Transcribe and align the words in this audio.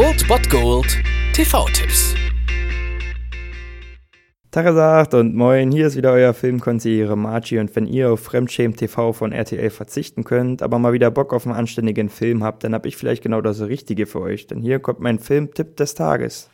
Old 0.00 0.26
Bot 0.28 0.48
Gold 0.48 0.96
TV-Tipps. 1.34 2.14
Tagesagt 4.50 5.12
und 5.12 5.34
moin, 5.34 5.70
hier 5.70 5.88
ist 5.88 5.96
wieder 5.96 6.12
euer 6.12 6.32
Filmkonsigliere 6.32 7.18
Margie 7.18 7.58
und 7.58 7.76
wenn 7.76 7.86
ihr 7.86 8.10
auf 8.10 8.20
Fremdschämen 8.20 8.74
TV 8.74 9.12
von 9.12 9.32
RTL 9.32 9.68
verzichten 9.68 10.24
könnt, 10.24 10.62
aber 10.62 10.78
mal 10.78 10.94
wieder 10.94 11.10
Bock 11.10 11.34
auf 11.34 11.44
einen 11.46 11.54
anständigen 11.54 12.08
Film 12.08 12.42
habt, 12.42 12.64
dann 12.64 12.72
hab 12.72 12.86
ich 12.86 12.96
vielleicht 12.96 13.22
genau 13.22 13.42
das 13.42 13.60
Richtige 13.60 14.06
für 14.06 14.22
euch, 14.22 14.46
denn 14.46 14.62
hier 14.62 14.78
kommt 14.78 15.00
mein 15.00 15.18
Filmtipp 15.18 15.76
des 15.76 15.94
Tages. 15.94 16.48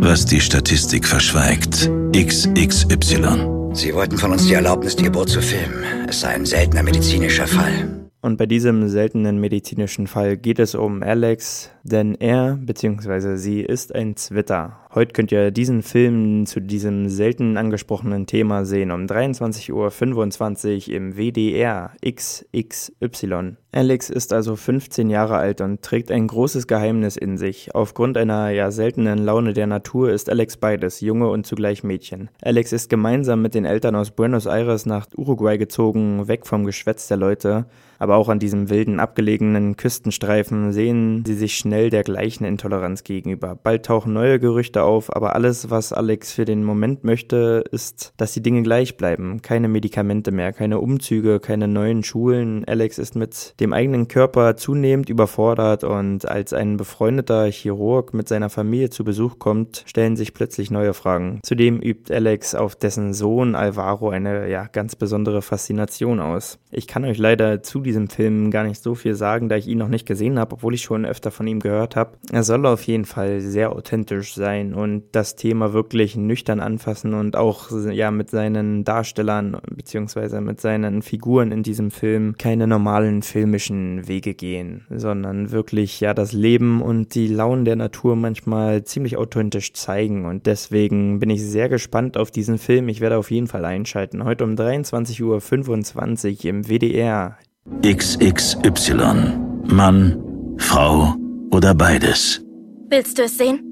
Was 0.00 0.24
die 0.24 0.40
Statistik 0.40 1.06
verschweigt. 1.06 1.90
XXY. 2.16 3.74
Sie 3.74 3.92
wollten 3.92 4.16
von 4.16 4.32
uns 4.32 4.46
die 4.46 4.54
Erlaubnis, 4.54 4.96
die 4.96 5.04
Geburt 5.04 5.28
zu 5.28 5.42
filmen. 5.42 6.08
Es 6.08 6.22
sei 6.22 6.28
ein 6.28 6.46
seltener 6.46 6.84
medizinischer 6.84 7.46
Fall. 7.46 8.01
Und 8.22 8.36
bei 8.36 8.46
diesem 8.46 8.88
seltenen 8.88 9.40
medizinischen 9.40 10.06
Fall 10.06 10.36
geht 10.36 10.60
es 10.60 10.76
um 10.76 11.02
Alex, 11.02 11.70
denn 11.82 12.14
er 12.14 12.56
bzw. 12.56 13.34
sie 13.36 13.62
ist 13.62 13.92
ein 13.94 14.14
Zwitter. 14.14 14.81
Heute 14.94 15.14
könnt 15.14 15.32
ihr 15.32 15.50
diesen 15.52 15.80
Film 15.82 16.44
zu 16.44 16.60
diesem 16.60 17.08
selten 17.08 17.56
angesprochenen 17.56 18.26
Thema 18.26 18.66
sehen 18.66 18.90
um 18.90 19.06
23.25 19.06 20.90
Uhr 20.90 20.94
im 20.94 21.16
WDR 21.16 21.92
XXY. 22.04 23.56
Alex 23.74 24.10
ist 24.10 24.34
also 24.34 24.54
15 24.54 25.08
Jahre 25.08 25.38
alt 25.38 25.62
und 25.62 25.80
trägt 25.80 26.10
ein 26.10 26.26
großes 26.26 26.66
Geheimnis 26.66 27.16
in 27.16 27.38
sich. 27.38 27.74
Aufgrund 27.74 28.18
einer 28.18 28.50
ja 28.50 28.70
seltenen 28.70 29.16
Laune 29.16 29.54
der 29.54 29.66
Natur 29.66 30.10
ist 30.10 30.28
Alex 30.28 30.58
beides, 30.58 31.00
Junge 31.00 31.28
und 31.28 31.46
zugleich 31.46 31.82
Mädchen. 31.82 32.28
Alex 32.42 32.74
ist 32.74 32.90
gemeinsam 32.90 33.40
mit 33.40 33.54
den 33.54 33.64
Eltern 33.64 33.96
aus 33.96 34.10
Buenos 34.10 34.44
Aires 34.44 34.84
nach 34.84 35.06
Uruguay 35.16 35.56
gezogen, 35.56 36.28
weg 36.28 36.44
vom 36.44 36.66
Geschwätz 36.66 37.08
der 37.08 37.16
Leute. 37.16 37.64
Aber 37.98 38.16
auch 38.16 38.28
an 38.28 38.40
diesem 38.40 38.68
wilden, 38.68 39.00
abgelegenen 39.00 39.76
Küstenstreifen 39.76 40.72
sehen 40.72 41.24
sie 41.24 41.34
sich 41.34 41.56
schnell 41.56 41.88
der 41.88 42.02
gleichen 42.02 42.44
Intoleranz 42.44 43.04
gegenüber. 43.04 43.54
Bald 43.54 43.86
tauchen 43.86 44.12
neue 44.12 44.38
Gerüchte 44.38 44.81
auf, 44.84 45.14
aber 45.14 45.34
alles, 45.34 45.70
was 45.70 45.92
Alex 45.92 46.32
für 46.32 46.44
den 46.44 46.64
Moment 46.64 47.04
möchte, 47.04 47.64
ist, 47.70 48.12
dass 48.16 48.32
die 48.32 48.42
Dinge 48.42 48.62
gleich 48.62 48.96
bleiben. 48.96 49.42
Keine 49.42 49.68
Medikamente 49.68 50.30
mehr, 50.30 50.52
keine 50.52 50.80
Umzüge, 50.80 51.40
keine 51.40 51.68
neuen 51.68 52.04
Schulen. 52.04 52.64
Alex 52.66 52.98
ist 52.98 53.16
mit 53.16 53.58
dem 53.60 53.72
eigenen 53.72 54.08
Körper 54.08 54.56
zunehmend 54.56 55.08
überfordert 55.08 55.84
und 55.84 56.28
als 56.28 56.52
ein 56.52 56.76
befreundeter 56.76 57.46
Chirurg 57.46 58.14
mit 58.14 58.28
seiner 58.28 58.50
Familie 58.50 58.90
zu 58.90 59.04
Besuch 59.04 59.38
kommt, 59.38 59.84
stellen 59.86 60.16
sich 60.16 60.34
plötzlich 60.34 60.70
neue 60.70 60.94
Fragen. 60.94 61.40
Zudem 61.42 61.80
übt 61.80 62.14
Alex 62.14 62.54
auf 62.54 62.76
dessen 62.76 63.14
Sohn 63.14 63.54
Alvaro 63.54 64.10
eine 64.10 64.48
ja 64.48 64.66
ganz 64.66 64.96
besondere 64.96 65.42
Faszination 65.42 66.20
aus. 66.20 66.58
Ich 66.70 66.86
kann 66.86 67.04
euch 67.04 67.18
leider 67.18 67.62
zu 67.62 67.80
diesem 67.80 68.08
Film 68.08 68.50
gar 68.50 68.64
nicht 68.64 68.82
so 68.82 68.94
viel 68.94 69.14
sagen, 69.14 69.48
da 69.48 69.56
ich 69.56 69.66
ihn 69.66 69.78
noch 69.78 69.88
nicht 69.88 70.06
gesehen 70.06 70.38
habe, 70.38 70.54
obwohl 70.54 70.74
ich 70.74 70.82
schon 70.82 71.04
öfter 71.04 71.30
von 71.30 71.46
ihm 71.46 71.60
gehört 71.60 71.96
habe. 71.96 72.12
Er 72.32 72.42
soll 72.42 72.64
auf 72.66 72.82
jeden 72.84 73.04
Fall 73.04 73.40
sehr 73.40 73.72
authentisch 73.72 74.34
sein 74.34 74.71
und 74.74 75.04
das 75.12 75.36
Thema 75.36 75.72
wirklich 75.72 76.16
nüchtern 76.16 76.60
anfassen 76.60 77.14
und 77.14 77.36
auch 77.36 77.70
ja 77.90 78.10
mit 78.10 78.30
seinen 78.30 78.84
Darstellern 78.84 79.56
bzw. 79.74 80.40
mit 80.40 80.60
seinen 80.60 81.02
Figuren 81.02 81.52
in 81.52 81.62
diesem 81.62 81.90
Film 81.90 82.36
keine 82.38 82.66
normalen 82.66 83.22
filmischen 83.22 84.06
Wege 84.08 84.34
gehen, 84.34 84.86
sondern 84.90 85.50
wirklich 85.50 86.00
ja 86.00 86.14
das 86.14 86.32
Leben 86.32 86.82
und 86.82 87.14
die 87.14 87.28
Launen 87.28 87.64
der 87.64 87.76
Natur 87.76 88.16
manchmal 88.16 88.84
ziemlich 88.84 89.16
authentisch 89.16 89.72
zeigen 89.72 90.26
und 90.26 90.46
deswegen 90.46 91.18
bin 91.20 91.30
ich 91.30 91.42
sehr 91.42 91.68
gespannt 91.68 92.16
auf 92.16 92.30
diesen 92.30 92.58
Film. 92.58 92.88
Ich 92.88 93.00
werde 93.00 93.18
auf 93.18 93.30
jeden 93.30 93.46
Fall 93.46 93.64
einschalten. 93.64 94.24
Heute 94.24 94.44
um 94.44 94.54
23.25 94.54 96.44
Uhr 96.44 96.50
im 96.50 96.68
WDR. 96.68 97.38
XXY. 97.82 99.38
Mann, 99.64 100.18
Frau 100.58 101.14
oder 101.50 101.74
beides. 101.74 102.44
Willst 102.88 103.18
du 103.18 103.22
es 103.22 103.38
sehen? 103.38 103.71